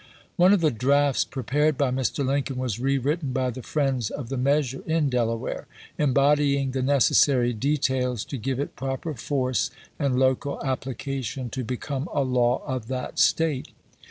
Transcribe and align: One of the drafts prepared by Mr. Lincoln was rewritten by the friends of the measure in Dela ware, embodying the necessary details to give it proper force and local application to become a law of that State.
One 0.35 0.51
of 0.51 0.61
the 0.61 0.71
drafts 0.71 1.23
prepared 1.23 1.77
by 1.77 1.91
Mr. 1.91 2.25
Lincoln 2.25 2.55
was 2.57 2.79
rewritten 2.79 3.33
by 3.33 3.51
the 3.51 3.61
friends 3.61 4.09
of 4.09 4.29
the 4.29 4.35
measure 4.37 4.81
in 4.87 5.11
Dela 5.11 5.35
ware, 5.37 5.67
embodying 5.95 6.71
the 6.71 6.81
necessary 6.81 7.53
details 7.53 8.25
to 8.25 8.37
give 8.39 8.59
it 8.59 8.75
proper 8.75 9.13
force 9.13 9.69
and 9.99 10.17
local 10.17 10.59
application 10.63 11.51
to 11.51 11.63
become 11.63 12.09
a 12.11 12.21
law 12.23 12.63
of 12.65 12.87
that 12.87 13.19
State. 13.19 13.67